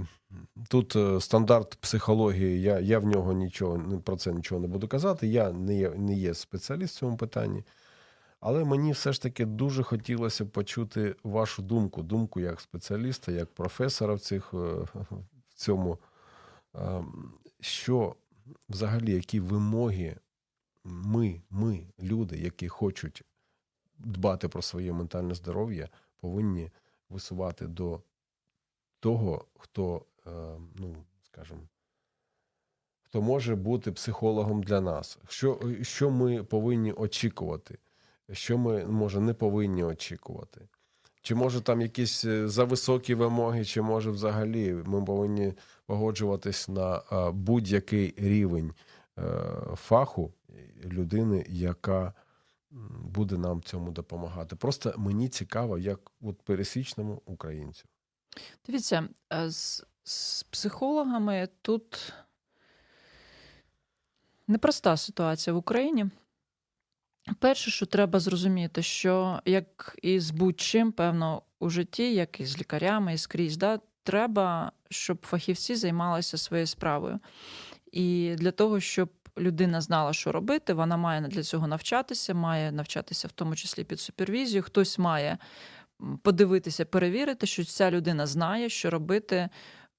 [0.68, 5.26] тут стандарт психології, я я в нього нічого про це нічого не буду казати.
[5.26, 7.64] Я не є, не є спеціаліст в цьому питанні.
[8.40, 14.14] Але мені все ж таки дуже хотілося почути вашу думку, думку як спеціаліста, як професора
[14.14, 15.98] в цих в цьому,
[16.74, 18.16] ем, що
[18.68, 20.16] взагалі, які вимоги
[20.84, 23.22] ми, ми, люди, які хочуть
[23.98, 26.70] дбати про своє ментальне здоров'я, повинні
[27.08, 28.02] висувати до
[29.00, 30.30] того, хто е,
[30.76, 31.60] ну, скажімо,
[33.02, 35.18] хто може бути психологом для нас?
[35.28, 37.78] Що, що ми повинні очікувати?
[38.32, 40.68] Що ми, може, не повинні очікувати?
[41.22, 45.54] Чи може там якісь е, зависокі вимоги, чи може взагалі ми повинні
[45.86, 47.02] погоджуватись на
[47.32, 48.72] будь-який рівень
[49.18, 49.22] е,
[49.74, 50.32] фаху
[50.84, 52.12] людини, яка
[53.04, 54.56] буде нам цьому допомагати?
[54.56, 57.84] Просто мені цікаво, як от пересічному українцю.
[58.66, 62.12] Дивіться, е, з, з психологами тут
[64.46, 66.06] непроста ситуація в Україні.
[67.38, 72.58] Перше, що треба зрозуміти, що як і з будь-чим, певно, у житті, як і з
[72.58, 77.18] лікарями, і скрізь, да, треба, щоб фахівці займалися своєю справою.
[77.92, 83.28] І для того, щоб людина знала, що робити, вона має для цього навчатися, має навчатися
[83.28, 84.62] в тому числі під супервізію.
[84.62, 85.38] Хтось має
[86.22, 89.50] подивитися, перевірити, що ця людина знає, що робити е,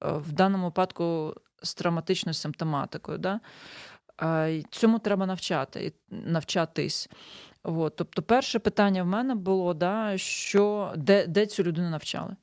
[0.02, 3.18] в даному випадку з травматичною симптоматикою.
[3.18, 3.40] Да?
[4.70, 7.10] Цьому треба навчати навчатись.
[7.64, 7.96] От.
[7.96, 12.36] Тобто, перше питання в мене було, да, що, де де цю людину навчали.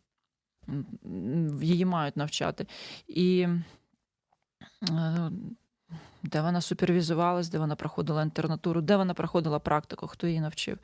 [1.62, 2.66] Її мають навчати.
[3.06, 3.48] І
[4.90, 5.30] е,
[6.22, 10.78] де вона супервізувалась, де вона проходила інтернатуру, де вона проходила практику, хто її навчив.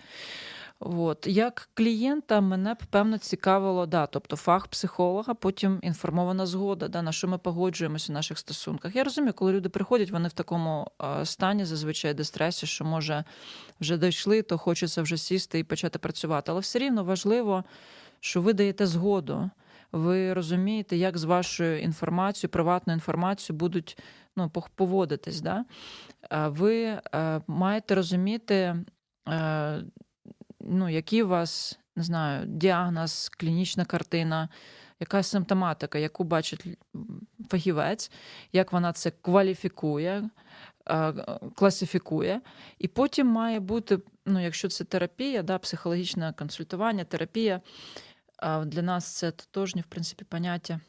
[0.85, 1.27] От.
[1.27, 7.13] Як клієнта мене б певно цікавило, да, тобто фах психолога, потім інформована згода, да, на
[7.13, 8.97] що ми погоджуємося в наших стосунках.
[8.97, 10.91] Я розумію, коли люди приходять, вони в такому
[11.25, 13.25] стані, зазвичай дистресі, що може
[13.81, 16.51] вже дійшли, то хочеться вже сісти і почати працювати.
[16.51, 17.65] Але все рівно важливо,
[18.21, 19.51] що ви даєте згоду.
[19.93, 23.99] Ви розумієте, як з вашою інформацією, приватною інформацією будуть
[24.37, 25.41] ну, поводитись.
[25.41, 25.65] Да?
[26.31, 27.01] Ви е,
[27.47, 28.77] маєте розуміти,
[29.29, 29.83] е,
[30.67, 34.49] ну, який у вас не знаю, діагноз, клінічна картина,
[35.01, 36.65] яка симптоматика, яку бачить
[37.49, 38.11] фахівець,
[38.53, 40.31] як вона це кваліфікує,
[41.55, 42.41] класифікує.
[42.79, 47.61] І потім має бути, ну, якщо це терапія, да, психологічне консультування, терапія.
[48.65, 50.81] Для нас це тотожні, в принципі, поняття.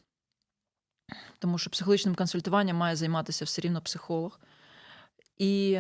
[1.40, 4.40] Тому що психологічним консультуванням має займатися все рівно психолог.
[5.38, 5.80] І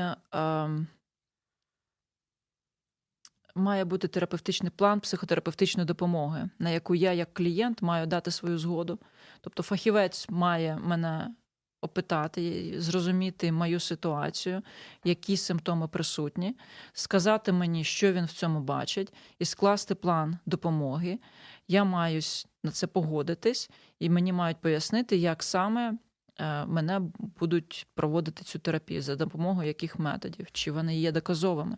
[3.55, 8.99] має бути терапевтичний план психотерапевтичної допомоги, на яку я, як клієнт, маю дати свою згоду.
[9.41, 11.35] Тобто, фахівець має мене
[11.81, 14.61] опитати, зрозуміти мою ситуацію,
[15.03, 16.57] які симптоми присутні,
[16.93, 21.19] сказати мені, що він в цьому бачить, і скласти план допомоги.
[21.67, 22.21] Я маю
[22.63, 25.97] на це погодитись, і мені мають пояснити, як саме.
[26.39, 27.01] Е, мене
[27.39, 31.77] будуть проводити цю терапію за допомогою яких методів, чи вони є доказовими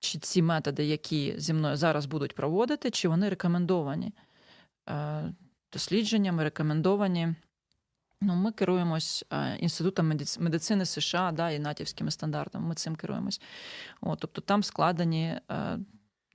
[0.00, 4.12] чи ці методи, які зі мною зараз будуть проводити, чи вони рекомендовані
[4.88, 5.32] е,
[5.72, 7.34] дослідженнями, рекомендовані.
[8.20, 12.68] Ну, Ми керуємось е, Інститутом медицини США да, і натівськими стандартами.
[12.68, 13.40] Ми цим керуємось.
[14.00, 15.78] О, Тобто там складені е,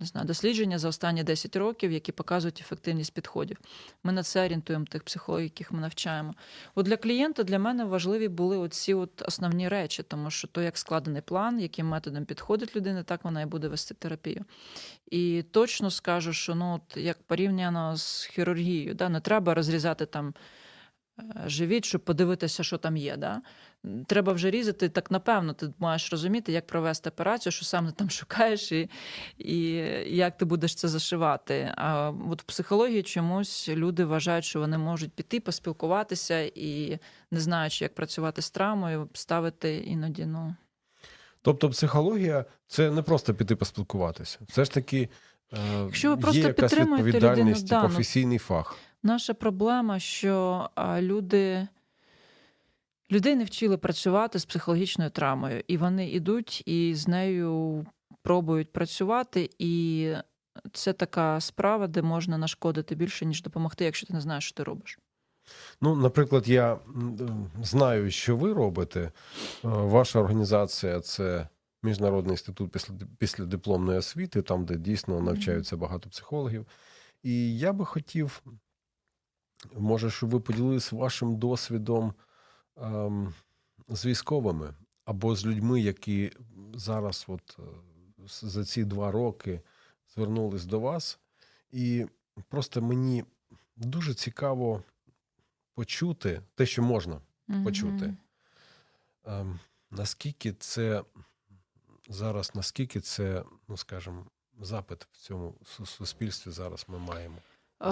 [0.02, 3.58] не знаю, дослідження за останні 10 років, які показують ефективність підходів.
[4.04, 6.34] Ми на це орієнтуємо тих психологів, яких ми навчаємо.
[6.76, 10.78] От Для клієнта для мене важливі були оці от основні речі, тому що то, як
[10.78, 14.46] складений план, яким методом підходить людина, так вона і буде вести терапію.
[15.12, 20.34] І точно скажу, що ну, от, як порівняно з хірургією, да, не треба розрізати там.
[21.19, 23.17] Е, живіть, щоб подивитися, що там є.
[23.17, 23.41] Да?
[24.08, 28.10] Треба вже різати, так напевно, ти маєш розуміти, як провести операцію, що сам ти там
[28.19, 28.89] шукаєш, і
[29.38, 29.60] і
[30.15, 31.74] як ти будеш це зашивати.
[31.78, 37.00] А от в психології чомусь люди вважають, що вони можуть піти, поспілкуватися і,
[37.32, 40.26] не знаючи, як працювати з травмою, ставити іноді.
[40.26, 40.56] ну...
[41.41, 44.39] Тобто психологія це не просто піти поспілкуватися.
[44.50, 45.10] Все ж таки
[45.54, 48.78] е, Якщо ви просто є якась відповідальність, людину, професійний да, фах.
[49.04, 51.68] Наша проблема, що люди
[53.12, 57.86] людей не вчили працювати з психологічною травмою, і вони йдуть і з нею
[58.22, 60.14] пробують працювати, і
[60.74, 64.64] це така справа, де можна нашкодити більше, ніж допомогти, якщо ти не знаєш, що ти
[64.64, 65.00] робиш.
[65.82, 66.80] Ну, наприклад, я
[67.64, 69.00] знаю, що ви робите.
[69.00, 69.12] Е,
[69.64, 71.48] ваша організація це
[71.84, 76.66] Міжнародний інститут після після дипломної освіти, там, де дійсно навчаються багато психологів.
[77.24, 78.44] І я би хотів
[79.74, 82.13] Може, щоб ви поділилися вашим досвідом
[82.78, 83.34] ем,
[83.89, 84.74] з військовими
[85.06, 86.32] або з людьми, які
[86.74, 87.63] зараз, от е,
[88.28, 89.62] за ці два роки,
[90.15, 91.19] звернулись до вас,
[91.71, 92.06] і
[92.50, 93.26] просто мені
[93.76, 94.84] дуже цікаво
[95.74, 97.63] почути те, що можна mm-hmm.
[97.63, 98.13] почути.
[99.26, 99.60] Ем,
[99.91, 101.04] наскільки це
[102.10, 104.26] зараз, наскільки це, ну скажімо,
[104.60, 107.38] запит в цьому суспільстві зараз ми маємо?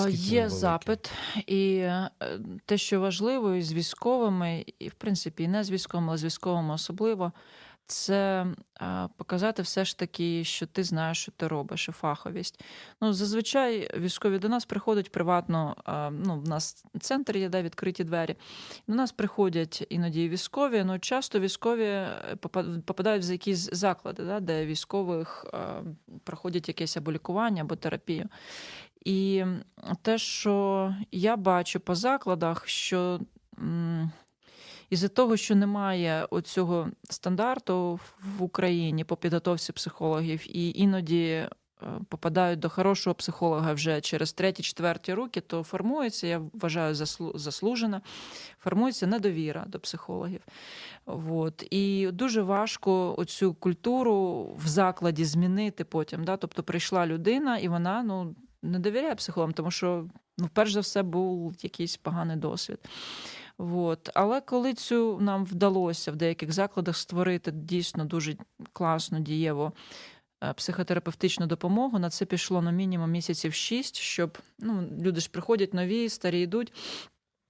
[0.10, 1.12] Є запит,
[1.47, 2.10] і е,
[2.65, 6.23] те, що важливо, і з військовими, і в принципі, і не з військовими, але з
[6.23, 7.32] військовими особливо,
[7.86, 8.45] це
[8.82, 12.63] е, показати все ж таки, що ти знаєш, що ти робиш, і фаховість.
[13.02, 15.75] Ну, зазвичай військові до нас приходять приватно.
[15.88, 18.36] е, Ну, в нас центр є, де відкриті двері.
[18.88, 20.84] До нас приходять іноді військові.
[20.84, 22.08] Ну, часто військові
[22.86, 25.45] попадають в якісь заклади, да, де військових
[26.23, 28.30] проходять якесь або лікування, або терапію.
[29.06, 29.46] І
[30.02, 33.20] те, що я бачу по закладах, що
[34.90, 38.00] із-за того, що немає оцього стандарту
[38.38, 41.50] в Україні по підготовці психологів, і іноді е,
[42.10, 48.02] попадають до хорошого психолога вже через треті-четверті роки, то формується, я вважаю, заслу- заслужена,
[48.60, 50.42] формується недовіра до психологів.
[51.06, 51.68] От.
[51.72, 56.24] І дуже важко оцю культуру в закладі змінити потім.
[56.24, 56.38] Да?
[56.38, 61.04] Тобто прийшла людина, і вона ну, не довіряє психологам, тому що, ну, перш за все,
[61.04, 62.80] був якийсь поганий досвід.
[63.58, 64.10] От.
[64.13, 68.36] Але коли цю нам вдалося в деяких закладах створити дійсно дуже
[68.74, 69.72] класну, дієву
[70.43, 75.74] е, психотерапевтичну допомогу, на це пішло на мінімум місяців шість, щоб ну, люди ж приходять
[75.74, 76.74] нові, старі йдуть.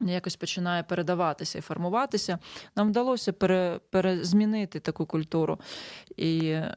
[0.02, 2.40] Якось починає передаватися і формуватися.
[2.76, 5.60] Нам вдалося пере, перезмінити таку культуру.
[6.18, 6.76] І е,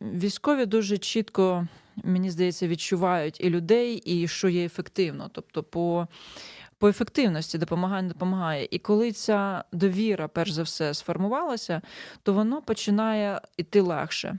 [0.00, 1.66] військові дуже чітко,
[2.04, 5.30] мені здається, відчувають і людей, і що є ефективно.
[5.32, 6.08] Тобто, по,
[6.78, 8.68] по ефективності допомагає, не допомагає.
[8.70, 11.82] І коли ця довіра, перш за все, сформувалася,
[12.22, 14.38] то воно починає йти легше.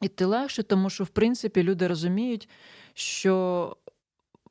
[0.00, 2.48] Іти легше, тому що, в принципі, люди розуміють,
[2.94, 3.76] що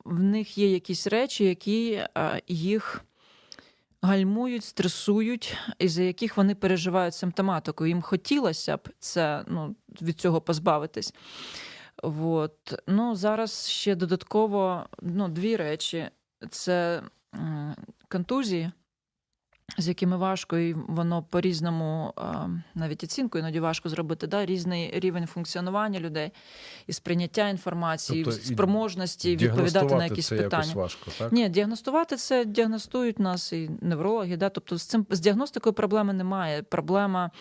[0.05, 2.01] в них є якісь речі, які
[2.47, 3.05] їх
[4.01, 7.85] гальмують, стресують, і за яких вони переживають симптоматику.
[7.85, 11.13] Їм хотілося б це ну, від цього позбавитись.
[12.03, 12.73] От.
[12.87, 16.09] Ну, зараз ще додатково ну, дві речі:
[16.49, 17.03] це
[18.07, 18.71] контузії,
[19.77, 24.45] з якими важко, і воно по-різному, а, навіть оцінку іноді важко зробити, да?
[24.45, 26.31] різний рівень функціонування людей
[26.87, 30.63] і сприйняття інформації, Тобто спроможності відповідати на якісь це питання.
[30.63, 31.31] якось важко, так?
[31.31, 34.37] Ні, діагностувати це діагностують нас і неврологи.
[34.37, 34.49] Да?
[34.49, 36.63] Тобто з цим з діагностикою проблеми немає.
[36.63, 37.31] Проблема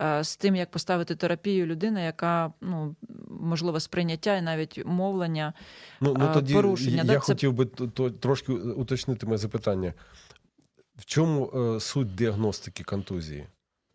[0.00, 2.96] е, з тим, як поставити терапію людини, яка ну
[3.40, 5.52] можливо сприйняття і навіть мовлення.
[6.00, 9.94] Ну, ну тоді порушення, я да, це- хотів би то, трошки уточнити моє запитання.
[10.96, 13.42] В чому е, суть діагностики контузії?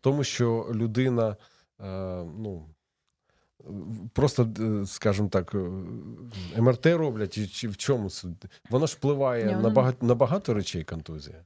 [0.00, 1.36] тому, що людина,
[1.80, 2.68] е, ну,
[4.12, 5.58] просто, е, скажімо так, е,
[6.60, 8.44] МРТ роблять, і чи в чому суть?
[8.70, 11.44] Воно ж впливає Ні, на, багато, на багато речей контузія.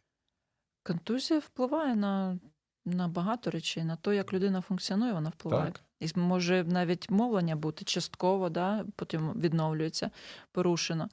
[0.83, 2.39] Контузія впливає на,
[2.87, 5.73] на багато речей, на те, як людина функціонує, вона впливає.
[5.73, 5.81] Так.
[6.01, 10.11] І може навіть мовлення бути частково, да, потім відновлюється,
[10.53, 11.09] порушено.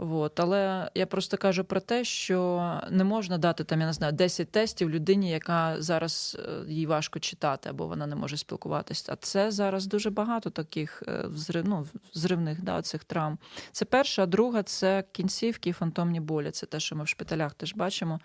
[0.00, 0.40] От.
[0.40, 4.50] Але я просто кажу про те, що не можна дати там, я не знаю, 10
[4.50, 9.12] тестів людині, яка зараз е, їй важко читати, або вона не може спілкуватися.
[9.12, 13.38] А це зараз дуже багато таких е, взрив, ну, взривних да, цих травм.
[13.72, 16.50] Це перша, а друга це кінцівки і фантомні болі.
[16.50, 18.20] Це те, що ми в шпиталях теж бачимо.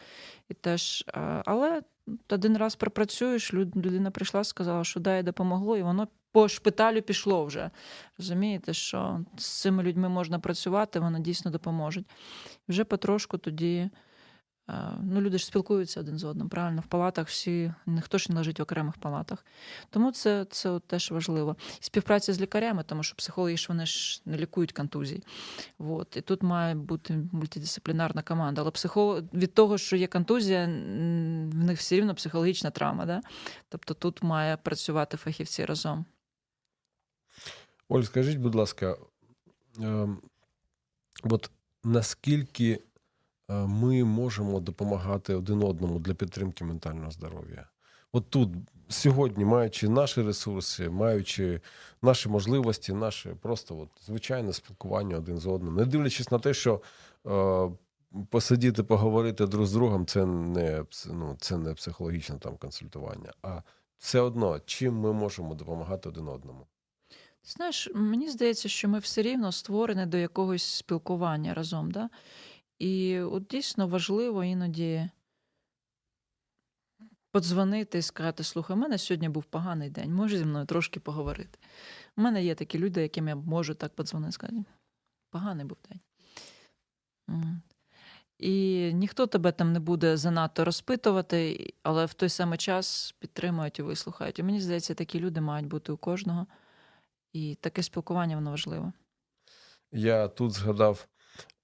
[0.49, 1.81] І теж, е, але
[2.29, 7.69] один раз пропрацюєш, людина прийшла, сказала, що дай допомогло, і воно по шпиталю пішло вже.
[8.17, 12.05] Розумієте, що з цими людьми можна працювати, вони дійсно допоможуть.
[12.67, 13.89] Вже потрошку тоді.
[14.69, 14.73] Е,
[15.03, 16.81] Ну, люди ж спілкуються один з одним, правильно?
[16.81, 19.45] В палатах всі, ніхто ж не лежить в окремих палатах.
[19.89, 21.55] Тому це, це от теж важливо.
[21.81, 25.23] І співпраця з лікарями, тому що психологи ж вони ж не лікують контузії.
[25.79, 26.17] От.
[26.17, 28.61] І тут має бути мультидисциплінарна команда.
[28.61, 33.05] Але психолог від того, що є контузія, в них все рівно психологічна травма.
[33.05, 33.21] Да?
[33.69, 36.05] Тобто тут має працювати фахівці разом.
[37.89, 38.97] Оль, скажіть, будь ласка,
[39.79, 40.21] ем,
[41.23, 41.51] от
[41.83, 42.79] наскільки е,
[43.49, 47.67] ми можемо допомагати один одному для підтримки ментального здоров'я?
[48.11, 48.49] От тут
[48.89, 51.61] сьогодні, маючи наші ресурси, маючи
[52.01, 56.81] наші можливості, наше просто от, звичайне спілкування один з одним, не дивлячись на те, що
[57.27, 57.69] е,
[58.29, 63.61] посидіти, поговорити друг з другом, це не, ну, це не психологічне там консультування, а
[63.97, 66.67] все одно, чим ми можемо допомагати один одному.
[67.43, 71.91] Знаєш, мені здається, що ми все рівно створені до якогось спілкування разом.
[71.91, 72.09] Да?
[72.79, 75.09] І от дійсно важливо іноді
[77.31, 81.59] подзвонити і сказати: слухай, у мене сьогодні був поганий день, можеш зі мною трошки поговорити.
[82.17, 84.63] У мене є такі люди, яким я можу так подзвонити і сказати,
[85.29, 85.99] поганий був день.
[88.39, 93.81] І ніхто тебе там не буде занадто розпитувати, але в той самий час підтримують і
[93.81, 94.39] вислухають.
[94.39, 96.47] І мені здається, такі люди мають бути у кожного.
[97.33, 98.93] І таке спілкування воно важливе.
[99.91, 101.07] Я тут згадав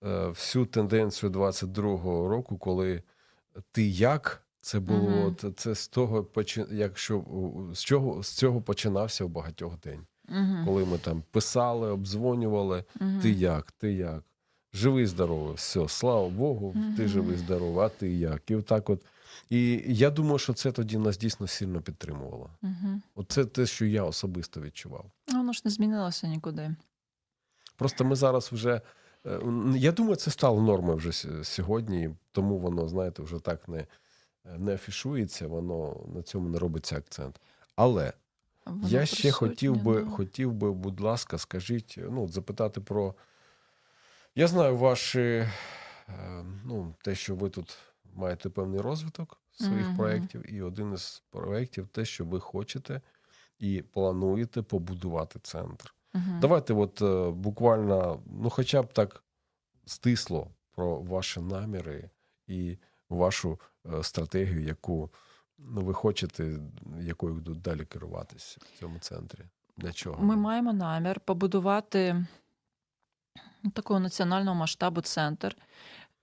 [0.01, 3.03] всю тенденцію 22-го року, коли
[3.71, 4.43] ти як.
[4.61, 6.27] Це було от, це з того,
[6.71, 7.23] якщо
[7.73, 10.65] з чого з цього починався у багатьох день, Мгм.
[10.65, 12.83] коли ми там писали, обдзвонювали.
[12.99, 13.19] Мгм.
[13.21, 13.71] Ти як?
[13.71, 14.23] Ти як?
[14.73, 18.51] Живий, здоровий, все, слава Богу, ти живий, здоровий, а ти як?
[18.51, 19.05] І отак от.
[19.49, 22.49] І я думаю, що це тоді нас дійсно сильно підтримувало.
[23.15, 25.11] Оце те, що я особисто відчував.
[25.33, 26.75] Воно ж не змінилося нікуди.
[27.75, 28.81] Просто ми зараз вже.
[29.25, 29.39] Е,
[29.75, 33.87] Я думаю, це стало нормою вже сьогодні, тому воно, знаєте, вже так не,
[34.57, 37.41] не афішується, воно на цьому не робиться акцент.
[37.75, 38.13] Але
[38.65, 40.09] Воно я ще хотів би, да.
[40.09, 43.15] хотів би, будь ласка, скажіть, ну, запитати про.
[44.35, 45.47] Я знаю ваші, е,
[46.65, 47.77] ну, те, що ви тут
[48.13, 49.97] маєте певний розвиток своїх Мгм.
[49.97, 53.01] проєктів, і один із проєктів те, що ви хочете
[53.59, 55.93] і плануєте побудувати центр.
[56.13, 56.39] Мгм.
[56.39, 59.23] Давайте, от е, буквально, ну, хоча б так
[59.85, 62.09] стисло про ваші наміри
[62.47, 62.77] і
[63.09, 63.59] вашу
[63.93, 65.09] е, стратегію, яку
[65.57, 66.59] ну, ви хочете,
[67.01, 69.39] якою будуть далі керуватись в цьому центрі.
[69.77, 70.23] Для чого?
[70.23, 72.25] Ми маємо намір побудувати
[73.73, 75.55] такого національного масштабу центр,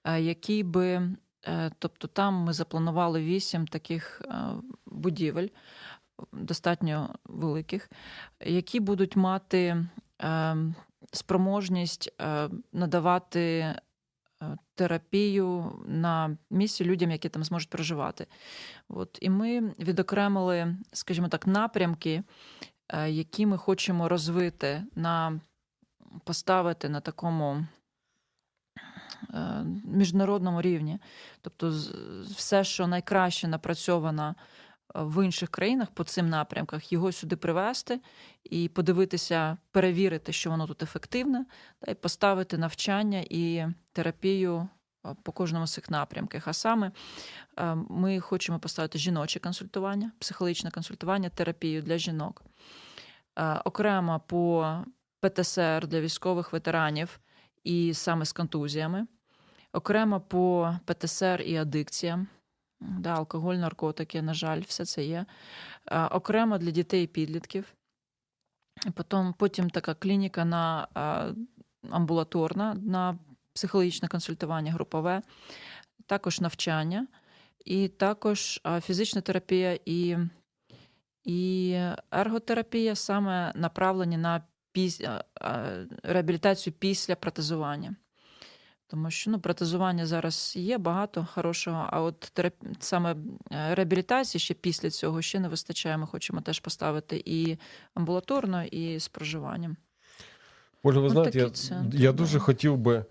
[0.04, 1.16] е, який би,
[1.46, 4.34] е, тобто там ми запланували вісім таких е,
[4.86, 5.48] будівель,
[6.32, 7.90] достатньо великих,
[8.40, 9.86] які будуть мати
[10.22, 10.56] е,
[11.12, 13.76] спроможність е, надавати е,
[14.74, 18.26] терапію на місці людям, які там зможуть проживати.
[18.88, 22.22] От, і ми відокремили, скажімо так, напрямки,
[23.06, 25.40] які ми хочемо розвити на
[26.24, 27.66] поставити на такому
[29.84, 30.98] міжнародному рівні.
[31.40, 31.68] Тобто,
[32.36, 34.34] все, що найкраще напрацьовано
[34.94, 38.00] в інших країнах по цим напрямках, його сюди привезти
[38.44, 41.46] і подивитися, перевірити, що воно тут ефективне,
[41.80, 44.68] та й поставити навчання і терапію
[45.06, 46.48] е, по кожному з цих напрямках.
[46.48, 46.92] А саме
[47.58, 52.42] е, ми хочемо поставити жіноче консультування, психологічне консультування, терапію для жінок.
[53.38, 54.74] Е, Окремо по
[55.20, 57.20] ПТСР для військових ветеранів
[57.64, 59.06] і саме з контузіями,
[59.72, 62.28] окремо по ПТСР і адикціям,
[62.98, 65.26] да, алкоголь, наркотики, на жаль, все це є.
[66.10, 67.74] Окремо для дітей і підлітків.
[68.94, 70.88] Потім, потім така клініка на
[71.90, 73.18] амбулаторна на
[73.52, 75.22] психологічне консультування групове,
[76.06, 77.06] також навчання,
[77.64, 80.16] і також фізична терапія і,
[81.24, 81.72] і
[82.10, 85.02] ерготерапія саме направлені на піс...
[86.02, 87.96] реабілітацію після протезування.
[88.88, 92.54] Тому що ну, протезування зараз є багато хорошого, а от терап...
[92.78, 93.16] саме
[93.52, 95.96] е, реабілітації ще після цього ще не вистачає.
[95.96, 97.58] Ми хочемо теж поставити і
[97.94, 99.76] амбулаторно, і з проживанням.
[100.82, 102.18] Ольга, ви знаєте, я, такий центр, я да.
[102.18, 103.04] дуже хотів би,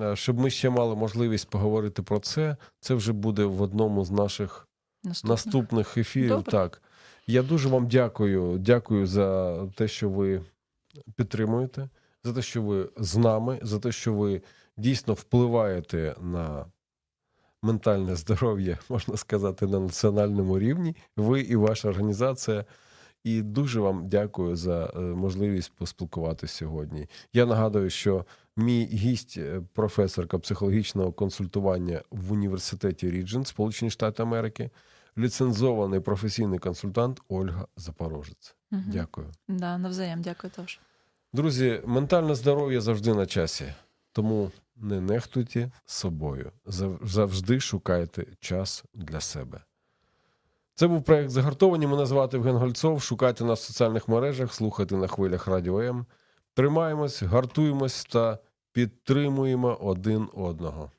[0.00, 2.56] е, щоб ми ще мали можливість поговорити про це.
[2.80, 4.68] Це вже буде в одному з наших
[5.04, 5.30] Наступне.
[5.30, 6.28] наступних ефірів.
[6.28, 6.52] Добре.
[6.52, 6.82] Так.
[7.26, 8.58] Я дуже вам дякую.
[8.58, 10.42] Дякую за те, що ви
[11.16, 11.88] підтримуєте,
[12.24, 14.42] за те, що ви з нами, за те, що ви
[14.78, 16.66] дійсно впливаєте на
[17.62, 20.96] ментальне здоров'я, можна сказати, на національному рівні.
[21.16, 22.64] Ви і ваша організація.
[23.24, 27.06] І дуже вам дякую за е, можливість поспілкуватися сьогодні.
[27.32, 28.24] Я нагадую, що
[28.56, 34.70] мій гість, е, професорка психологічного консультування в університеті Ріджен, Сполучені Штати Америки,
[35.18, 38.54] ліцензований професійний консультант Ольга Запорожець.
[38.70, 38.84] Мгм.
[38.86, 39.26] Дякую.
[39.48, 40.80] Да, навзаєм, дякую теж.
[41.32, 43.74] Друзі, ментальне здоров'я завжди на часі,
[44.12, 44.50] тому
[44.80, 46.52] не нехтуйте собою.
[47.02, 49.60] Завжди шукайте час для себе.
[50.74, 51.86] Це був проект Загартовані.
[51.86, 53.02] Мене звати Євген Гольцов.
[53.02, 56.06] Шукайте нас в соціальних мережах, слухайте на хвилях Радіо М.
[56.54, 58.38] Тримаємось, гартуємось та
[58.72, 60.90] підтримуємо один одного.